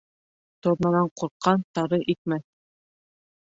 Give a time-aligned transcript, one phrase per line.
[0.67, 2.45] Торнанан ҡурҡҡан тары икмәҫ.